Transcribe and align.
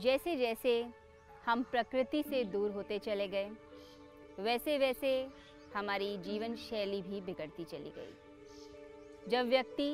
जैसे 0.00 0.36
जैसे 0.36 0.72
हम 1.46 1.62
प्रकृति 1.62 2.22
से 2.22 2.42
दूर 2.44 2.70
होते 2.70 2.98
चले 2.98 3.28
गए 3.28 3.50
वैसे 4.38 4.76
वैसे 4.78 5.10
हमारी 5.74 6.16
जीवन 6.18 6.54
शैली 6.56 7.00
भी 7.02 7.20
बिगड़ती 7.20 7.64
चली 7.64 7.92
गई। 7.96 9.28
जब 9.28 9.48
व्यक्ति 9.48 9.90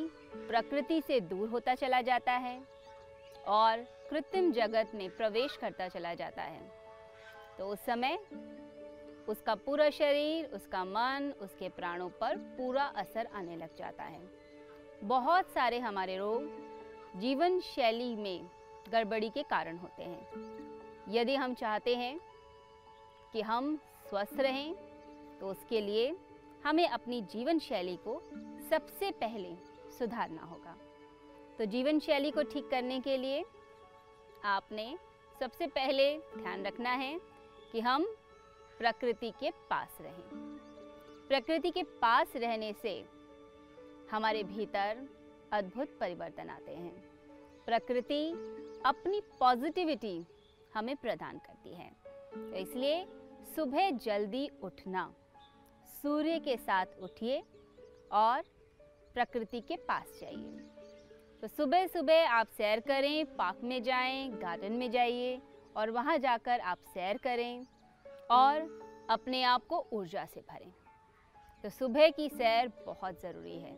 प्रकृति 0.48 1.00
से 1.06 1.21
दूर 1.21 1.48
होता 1.48 1.74
चला 1.74 2.00
जाता 2.00 2.32
है 2.32 2.61
और 3.46 3.84
कृत्रिम 4.11 4.53
जगत 4.53 4.90
में 4.95 5.08
प्रवेश 5.16 5.56
करता 5.56 5.88
चला 5.88 6.15
जाता 6.15 6.43
है 6.43 6.61
तो 7.59 7.69
उस 7.69 7.85
समय 7.87 8.19
उसका 9.29 9.54
पूरा 9.57 9.88
शरीर, 9.91 10.45
उसका 10.47 10.85
मन, 10.85 11.33
उसके 11.41 11.69
प्राणों 11.69 12.09
पर 12.11 12.37
पूरा 12.59 12.85
असर 12.97 13.29
आने 13.35 13.57
लग 13.57 13.77
जाता 13.77 14.04
है। 14.04 14.21
बहुत 15.04 15.51
सारे 15.51 15.79
हमारे 15.79 16.16
रोग 16.16 17.20
जीवन 17.20 17.59
शैली 17.61 18.15
में 18.16 18.48
गड़बड़ी 18.88 19.28
के 19.30 19.42
कारण 19.42 19.77
होते 19.77 20.02
हैं। 20.02 20.27
यदि 21.09 21.34
हम 21.34 21.55
चाहते 21.55 21.95
हैं 21.96 22.18
कि 23.32 23.40
हम 23.40 23.77
स्वस्थ 24.08 24.40
रहें 24.40 24.74
तो 25.40 25.48
उसके 25.48 25.80
लिए 25.80 26.14
हमें 26.64 26.88
अपनी 26.88 27.20
जीवन 27.22 27.58
शैली 27.58 27.96
को 27.96 28.20
सबसे 28.70 29.10
पहले 29.10 29.54
सुधारना 29.98 30.42
होगा। 30.42 30.77
तो 31.58 31.64
जीवन 31.64 31.98
शैली 31.98 32.30
को 32.30 32.42
ठीक 32.42 32.68
करने 32.70 33.00
के 33.00 33.16
लिए 33.16 33.44
आपने 34.44 34.96
सबसे 35.41 35.66
पहले 35.66 36.12
ध्यान 36.18 36.66
रखना 36.66 36.91
है 36.91 37.18
कि 37.72 37.80
हम 37.80 38.05
प्रकृति 38.78 39.30
के 39.30 39.50
पास 39.70 39.98
रहें। 40.00 40.22
प्रकृति 41.28 41.70
के 41.70 41.82
पास 41.82 42.36
रहने 42.36 42.72
से 42.72 42.92
हमारे 44.10 44.42
भीतर 44.44 45.06
अद्भुत 45.52 45.96
परिवर्तन 46.00 46.50
आते 46.50 46.72
हैं। 46.72 47.16
प्रकृति 47.66 48.29
अपनी 48.87 49.20
पॉजिटिविटी 49.41 50.27
हमें 50.75 50.97
प्रदान 50.97 51.38
करती 51.38 51.75
है। 51.75 51.91
तो 52.34 52.55
इसलिए 52.55 53.05
सुबह 53.56 53.91
जल्दी 53.91 54.48
उठना 54.62 55.14
सूर्य 56.03 56.39
के 56.39 56.56
साथ 56.56 56.86
उठिए 57.03 57.42
और 58.12 58.42
प्रकृति 59.14 59.61
के 59.61 59.77
पास 59.77 60.19
जाइए। 60.20 60.58
तो 61.42 61.48
सुबह 61.48 61.86
सुबह 61.86 62.31
आप 62.31 62.48
सैर 62.48 62.81
करें 62.81 63.36
पार्क 63.36 63.61
में 63.64 63.83
जाएँ, 63.83 64.30
गार्डन 64.30 64.73
में 64.73 64.91
जाइए 64.91 65.41
और 65.77 65.91
वहाँ 65.91 66.19
जाकर 66.19 66.61
आप 66.61 66.78
सैर 66.95 67.19
करें 67.19 67.67
और 68.30 69.06
अपने 69.11 69.42
आप 69.42 69.67
को 69.67 69.86
ऊर्जा 69.92 70.25
से 70.25 70.41
भरें। 70.41 70.73
तो 71.64 71.70
सुबह 71.70 72.11
की 72.11 72.28
सैर 72.28 72.73
बहुत 72.86 73.20
ज़रूरी 73.23 73.58
है। 73.58 73.77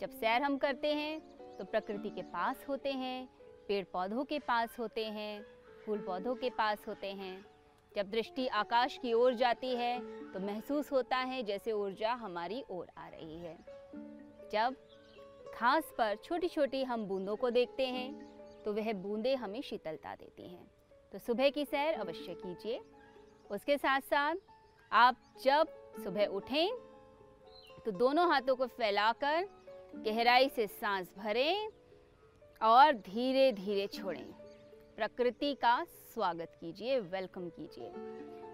जब 0.00 0.10
सैर 0.10 0.42
हम 0.42 0.56
करते 0.58 0.94
हैं 0.94 1.37
तो 1.58 1.64
प्रकृति 1.64 2.10
के 2.10 2.22
पास 2.22 2.64
होते 2.68 2.92
हैं 2.92 3.28
पेड़ 3.68 3.84
पौधों 3.84 4.24
के 4.24 4.38
पास 4.38 4.78
होते 4.78 5.04
हैं 5.04 5.42
फूल 5.86 5.98
पौधों 5.98 6.34
के 6.34 6.50
पास 6.50 6.84
होते 6.88 7.12
हैं। 7.12 7.44
जब 7.92 8.10
दृष्टि 8.10 8.46
आकाश 8.46 8.98
की 9.02 9.12
ओर 9.12 9.34
जाती 9.34 9.74
है 9.76 9.98
तो 10.32 10.40
महसूस 10.40 10.92
होता 10.92 11.16
है 11.16 11.42
जैसे 11.42 11.72
ऊर्जा 11.72 12.12
हमारी 12.14 12.62
ओर 12.70 12.86
आ 12.98 13.08
रही 13.08 13.38
है। 13.38 13.56
जब 14.52 14.76
घास 15.54 15.92
पर 15.98 16.16
छोटी 16.24 16.48
छोटी 16.48 16.82
हम 16.84 17.04
बूंदों 17.04 17.36
को 17.36 17.50
देखते 17.50 17.86
हैं 17.86 18.62
तो 18.64 18.72
वह 18.72 18.92
बूंदें 18.92 19.34
हमें 19.36 19.60
शीतलता 19.62 20.14
देती 20.14 20.48
हैं। 20.48 20.66
तो 21.12 21.18
सुबह 21.18 21.50
की 21.50 21.64
सैर 21.64 21.94
अवश्य 21.94 22.34
कीजिए। 22.34 22.80
उसके 23.50 23.76
साथ 23.78 24.00
साथ 24.00 24.36
आप 24.92 25.16
जब 25.44 25.68
सुबह 26.04 26.26
उठें 26.26 26.68
तो 27.84 27.90
दोनों 27.90 28.28
हाथों 28.30 28.56
को 28.56 28.66
फैलाकर 28.68 29.48
गहराई 29.96 30.48
से 30.48 30.66
सांस 30.66 31.08
भरें 31.18 31.68
और 32.60 32.92
धीरे 32.92 33.50
धीरे 33.52 33.86
छोड़ें। 33.86 34.24
प्रकृति 34.96 35.54
का 35.54 35.82
स्वागत 36.14 36.52
कीजिए 36.60 36.98
वेलकम 37.00 37.48
कीजिए। 37.48 37.90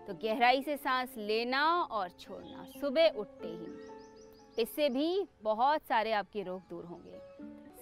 तो 0.06 0.14
गहराई 0.24 0.62
से 0.62 0.76
सांस 0.76 1.14
लेना 1.18 1.64
और 1.82 2.08
छोड़ना, 2.10 2.64
सुबह 2.80 3.18
उठते 3.18 3.48
ही। 3.48 4.62
इससे 4.62 4.88
भी 4.88 5.26
बहुत 5.42 5.82
सारे 5.82 6.12
आपके 6.12 6.42
रोग 6.42 6.68
दूर 6.70 6.84
होंगे। 6.84 7.20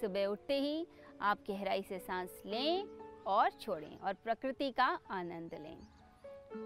सुबह 0.01 0.25
उठते 0.25 0.59
ही 0.59 0.85
आप 1.21 1.39
गहराई 1.49 1.81
से 1.81 1.99
सांस 1.99 2.41
लें 2.45 2.83
और 3.25 3.49
छोड़ें 3.61 3.97
और 3.97 4.13
प्रकृति 4.13 4.71
का 4.71 4.97
आनंद 5.11 5.53
लें। 5.53 5.77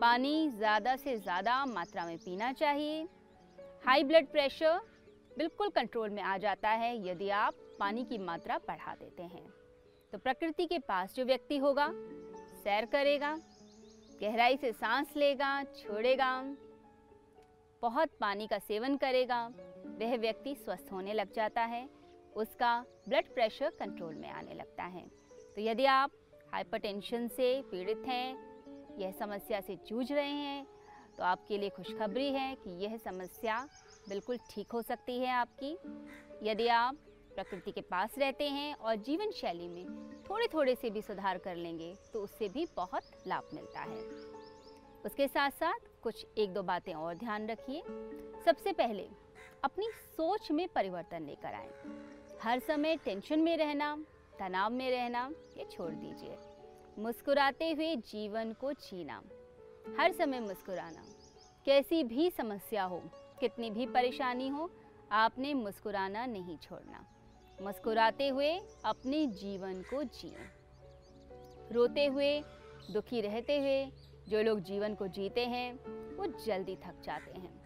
पानी 0.02 0.50
ज़्यादा 0.50 0.96
से 0.96 1.18
ज़्यादा 1.18 1.66
मात्रा 1.66 2.06
में 2.06 2.18
पीना 2.18 2.52
चाहिए। 2.54 3.08
हाई 3.86 4.04
ब्लड 4.04 4.28
प्रेशर 4.28 4.80
बिल्कुल 5.38 5.70
कंट्रोल 5.70 6.10
में 6.10 6.22
आ 6.22 6.38
जाता 6.38 6.70
है 6.70 6.96
यदि 7.08 7.30
आप 7.30 7.56
पानी 7.80 8.04
की 8.06 8.18
मात्रा 8.18 8.58
बढ़ा 8.58 8.94
देते 8.96 9.24
हैं। 9.24 9.46
तो 10.14 10.18
प्रकृति 10.18 10.66
के 10.66 10.80
पास 10.80 11.14
जो 11.16 11.26
व्यक्ति 11.26 11.58
होगा, 11.58 11.90
सैर 12.64 12.86
करेगा, 12.86 13.34
गहराई 14.22 14.58
से 14.58 14.72
सांस 14.72 15.14
लेगा, 15.18 15.64
छोड़ेगा, 15.64 16.32
बहुत 17.82 18.10
पानी 18.22 18.48
का 18.48 18.60
सेवन 18.60 18.98
करेगा, 18.98 19.46
वह 20.00 20.18
व्यक्ति 20.18 20.56
स्वस्थ 20.56 20.92
होने 20.92 21.14
लग 21.14 21.34
जाता 21.34 21.62
है, 21.64 21.88
उसका 22.36 22.80
ब्लड 23.10 23.34
प्रेशर 23.34 23.70
कंट्रोल 23.70 24.16
में 24.16 24.30
आने 24.30 24.54
लगता 24.54 24.84
है। 24.86 25.06
तो 25.56 25.62
यदि 25.62 25.86
आप 25.86 26.12
हाइपरटेंशन 26.54 27.28
से 27.28 27.62
पीड़ित 27.62 28.04
हैं, 28.08 28.98
यह 29.00 29.12
समस्या 29.12 29.62
से 29.62 29.76
जूझ 29.88 30.12
रहे 30.12 30.32
हैं 30.32 30.66
तो 31.18 31.24
आपके 31.24 31.58
लिए 31.58 31.70
खुशखबरी 31.70 32.32
है 32.32 32.54
कि 32.56 32.70
यह 32.84 32.98
समस्या 32.98 33.58
बिल्कुल 34.10 34.38
ठीक 34.50 34.72
हो 34.72 34.82
सकती 34.82 35.20
है 35.20 35.32
आपकी। 35.32 35.78
यदि 36.44 36.68
आप 36.68 36.98
प्रकृति 37.36 37.72
के 37.72 37.82
पास 37.82 38.18
रहते 38.18 38.50
हैं 38.50 38.74
और 38.76 38.96
जीवन 38.96 39.32
शैली 39.32 39.68
में 39.68 39.86
थोड़े 40.30 40.48
थोड़े 40.48 40.76
से 40.76 40.90
भी 40.90 41.02
सुधार 41.02 41.38
कर 41.38 41.56
लेंगे 41.56 41.94
तो 42.14 42.22
उससे 42.22 42.50
भी 42.50 42.66
बहुत 42.76 43.04
लाभ 43.28 43.50
मिलता 43.54 43.80
है। 43.80 44.02
उसके 45.06 45.28
साथ 45.28 45.52
साथ 45.52 45.88
कुछ 46.04 46.26
एक 46.38 46.54
दो 46.54 46.64
बातें 46.64 46.94
और 46.94 47.16
ध्यान 47.16 47.48
रखिए। 47.48 47.82
सबसे 48.46 48.74
पहले, 48.74 49.08
अपनी 49.64 49.90
सोच 49.92 50.52
में 50.52 50.68
परिवर्तन 50.68 51.26
लेकर 51.26 51.54
आए। 51.54 51.70
हर 52.42 52.60
समय 52.60 52.96
टेंशन 52.96 53.40
में 53.40 53.56
रहना, 53.58 53.96
तनाव 54.40 54.72
में 54.72 54.90
रहना, 54.92 55.32
ये 55.58 55.66
छोड़ 55.72 55.92
दीजिए। 55.92 56.38
मुस्कुराते 57.00 57.72
हुए 57.72 57.96
जीवन 57.96 58.54
को 58.54 58.72
जीना। 58.74 59.22
हर 60.00 60.12
समय 60.12 60.40
मुस्कुराना। 60.40 61.04
कैसी 61.66 62.04
भी 62.04 62.30
समस्या 62.30 62.84
हो 62.84 63.02
कितनी 63.40 63.70
भी 63.70 63.86
परेशानी 63.86 64.48
हो, 64.48 64.72
आपने 65.12 65.54
मुस्कुराना 65.54 66.26
नहीं 66.26 66.58
छोड़ना। 66.58 67.06
मुस्कुराते 67.62 68.28
हुए 68.28 68.60
अपने 68.86 69.26
जीवन 69.26 69.82
को 69.82 70.04
जिए। 70.04 70.38
रोते 71.72 72.06
हुए, 72.06 72.42
दुखी 72.92 73.22
रहते 73.22 73.60
हुए, 73.60 73.86
जो 74.30 74.42
लोग 74.42 74.60
जीवन 74.60 74.96
को 74.96 75.08
जीते 75.08 75.46
हैं, 75.46 75.74
वो 76.16 76.46
जल्दी 76.46 76.76
थक 76.76 77.02
जाते 77.04 77.40
हैं। 77.40 77.62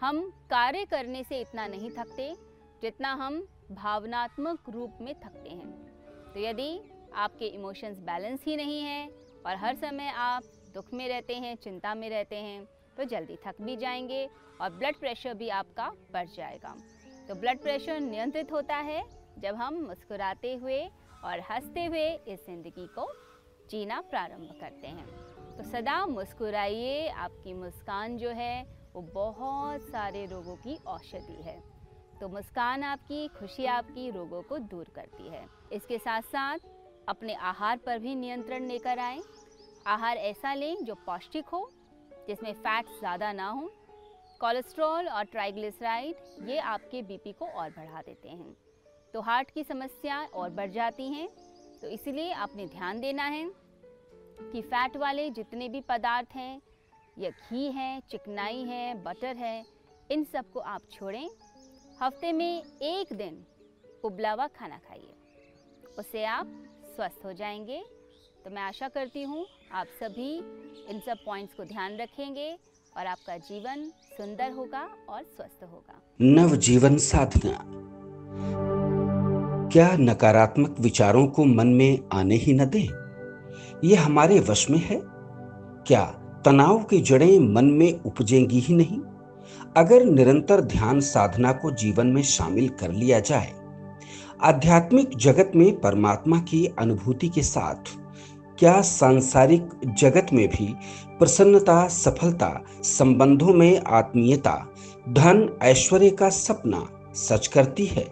हम 0.00 0.30
कार्य 0.30 0.84
करने 0.84 1.24
से 1.24 1.40
इतना 1.40 1.66
नहीं 1.66 1.90
थकते, 1.90 2.36
जितना 2.82 3.12
हम 3.12 3.48
भावनात्मक 3.70 4.70
रूप 4.70 4.98
में 5.00 5.14
थकते 5.14 5.50
हैं। 5.50 5.84
तो 6.32 6.40
यदि 6.40 6.80
आपके 7.14 7.46
इमोशंस 7.46 7.98
बैलेंस 7.98 8.44
ही 8.44 8.56
नहीं 8.56 8.80
है 8.80 9.08
और 9.46 9.56
हर 9.56 9.76
समय 9.76 10.08
आप 10.08 10.42
दुख 10.74 10.94
में 10.94 11.08
रहते 11.08 11.34
हैं, 11.34 11.56
चिंता 11.56 11.94
में 11.94 12.10
रहते 12.10 12.36
हैं 12.36 12.68
तो 12.96 13.04
जल्दी 13.04 13.36
थक 13.46 13.54
भी 13.60 13.76
जाएँगे 13.76 14.30
और 14.60 14.70
ब्लड 14.70 14.96
प्रेशर 14.96 15.34
भी 15.34 15.48
आपका 15.48 15.88
बढ़ 16.12 16.28
जाएगा। 16.28 16.74
तो 17.28 17.34
ब्लड 17.34 17.62
प्रेशर 17.62 18.00
नियंत्रित 18.00 18.52
होता 18.52 18.76
है 18.76 19.02
जब 19.38 19.54
हम 19.54 19.74
मुस्कुराते 19.86 20.54
हुए 20.54 20.80
और 21.24 21.40
हँसते 21.50 21.84
हुए 21.84 22.08
इस 22.28 22.44
ज़िंदगी 22.46 22.86
को 22.98 23.06
जीना 23.70 24.00
प्रारंभ 24.00 24.50
करते 24.60 24.86
हैं। 24.86 25.06
तो 25.56 25.62
सदा 25.62 26.04
मुस्कुराइए, 26.06 27.08
आपकी 27.08 27.54
मुस्कान 27.54 28.16
जो 28.16 28.30
है 28.30 28.64
वो 28.94 29.02
बहुत 29.02 29.82
सारे 29.82 30.24
रोगों 30.26 30.56
की 30.56 30.78
औषधि 30.86 31.42
है। 31.42 31.58
तो 32.20 32.28
मुस्कान 32.28 32.82
आपकी, 32.82 33.26
खुशी 33.28 33.66
आपकी 33.66 34.10
रोगों 34.10 34.42
को 34.42 34.58
दूर 34.58 34.88
करती 34.94 35.28
है। 35.28 35.44
इसके 35.72 35.98
साथ 35.98 36.22
साथ 36.22 36.58
अपने 37.08 37.34
आहार 37.34 37.76
पर 37.76 37.98
भी 37.98 38.14
नियंत्रण 38.14 38.66
लेकर 38.66 38.98
आएँ। 38.98 39.22
आहार 39.86 40.16
ऐसा 40.16 40.54
लें 40.54 40.84
जो 40.84 40.94
पौष्टिक 41.06 41.48
हो, 41.48 41.68
जिसमें 42.28 42.52
फैट 42.52 42.86
ज़्यादा 42.98 43.32
ना 43.32 43.48
हो 43.48 43.70
कोलेस्ट्रॉल 44.40 45.08
और 45.08 45.24
ट्राइग्लिसराइड, 45.24 46.16
ये 46.48 46.58
आपके 46.58 47.02
बीपी 47.02 47.32
को 47.32 47.46
और 47.46 47.70
बढ़ा 47.70 48.02
देते 48.02 48.28
हैं। 48.28 48.56
तो 49.14 49.20
हार्ट 49.20 49.50
की 49.50 49.64
समस्या 49.64 50.20
और 50.24 50.50
बढ़ 50.50 50.70
जाती 50.70 51.08
हैं 51.08 51.28
तो 51.80 51.88
इसलिए 51.88 52.32
आपने 52.32 52.66
ध्यान 52.66 53.00
देना 53.00 53.24
है 53.24 53.48
कि 54.42 54.62
फैट 54.62 54.96
वाले 54.96 55.28
जितने 55.30 55.68
भी 55.68 55.80
पदार्थ 55.80 56.34
हैं, 56.34 56.60
या 57.18 57.30
घी 57.30 57.70
है, 57.72 58.00
चिकनाई 58.00 58.62
है, 58.62 58.94
बटर 59.02 59.36
है, 59.36 59.64
इन 60.10 60.24
सबको 60.24 60.60
आप 60.60 60.82
छोड़ें। 60.92 61.28
हफ़्ते 62.02 62.32
में 62.32 62.62
एक 62.82 63.12
दिन 63.12 63.44
उबला 64.04 64.32
हुआ 64.32 64.46
खाना 64.48 64.78
खाइए। 64.78 65.14
उससे 65.98 66.24
आप 66.24 66.46
स्वस्थ 66.86 67.24
हो 67.24 67.32
जाएँगे। 67.32 67.82
तो 68.44 68.50
मैं 68.50 68.62
आशा 68.62 68.88
करती 68.88 69.22
हूँ 69.22 69.46
आप 69.72 69.86
सभी 70.00 70.36
इन 70.86 71.00
सब 71.00 71.24
पॉइंट्स 71.24 71.54
को 71.54 71.64
ध्यान 71.64 71.96
रखेंगे। 71.96 72.56
और 72.96 73.06
आपका 73.06 73.36
जीवन 73.36 73.84
सुंदर 73.88 74.52
होगा 74.52 74.88
और 75.08 75.22
स्वस्थ 75.22 75.64
होगा। 75.72 76.02
नव 76.20 76.56
जीवन 76.56 76.96
साधना। 76.96 77.64
क्या 79.68 79.96
नकारात्मक 79.96 80.76
विचारों 80.80 81.26
को 81.26 81.44
मन 81.44 81.66
में 81.66 81.98
आने 82.12 82.34
ही 82.34 82.52
न 82.52 82.64
दें? 82.64 82.88
ये 83.84 83.96
हमारे 83.96 84.40
वश 84.40 84.70
में 84.70 84.78
है। 84.78 85.00
क्या 85.86 86.04
तनाव 86.44 86.82
की 86.82 87.00
जड़ें 87.00 87.38
मन 87.38 87.64
में 87.64 88.00
उपजेंगी 88.00 88.60
ही 88.60 88.74
नहीं? 88.74 89.00
अगर 89.76 90.04
निरंतर 90.04 90.60
ध्यान 90.60 91.00
साधना 91.00 91.52
को 91.52 91.70
जीवन 91.70 92.06
में 92.06 92.22
शामिल 92.22 92.68
कर 92.68 92.90
लिया 92.92 93.20
जाए, 93.20 93.52
आध्यात्मिक 94.42 95.16
जगत 95.16 95.52
में 95.56 95.80
परमात्मा 95.80 96.40
की 96.40 96.66
अनुभूति 96.66 97.28
के 97.28 97.42
साथ, 97.42 97.98
क्या 98.58 98.80
सांसारिक 98.80 99.68
जगत 99.86 100.26
में 100.32 100.48
भी 100.48 100.74
प्रसन्नता, 101.18 101.86
सफलता, 101.88 102.60
संबंधों 102.82 103.54
में 103.54 103.80
आत्मीयता, 103.86 104.54
धन, 105.08 105.48
ऐश्वर्य 105.62 106.10
का 106.10 106.28
सपना 106.28 106.86
सच 107.14 107.46
करती 107.46 107.86
है 107.86 108.06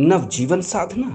नवजीवन 0.00 0.60
साधना। 0.60 1.08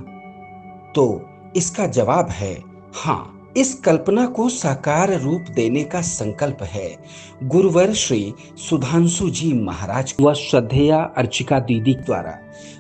तो 0.96 1.26
इसका 1.56 1.88
जवाब 1.88 2.30
है 2.30 2.54
हाँ 2.96 3.54
इस 3.58 3.74
कल्पना 3.76 4.26
को 4.26 4.50
साकार 4.50 5.20
रूप 5.22 5.46
देने 5.56 5.84
का 5.84 6.02
संकल्प 6.02 6.64
है। 6.64 6.98
गुरुवर 7.44 7.94
श्री 7.94 8.34
सुधांशु 8.58 9.30
जी 9.30 9.54
महाराज 9.54 10.16
व 10.22 10.34
श्रद्धेया 10.34 10.98
अर्चिका 11.18 11.60
दीदी 11.60 11.94
द्वारा 11.96 12.38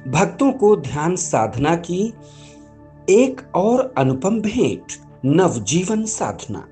भक्तों 0.07 0.51
को 0.51 0.75
ध्यान 0.75 1.15
साधना 1.15 1.75
की 1.75 2.13
एक 3.09 3.41
और 3.55 3.93
अनुपम 3.97 4.39
भेंट, 4.41 4.83
नवजीवन 5.25 6.05
साधना। 6.05 6.67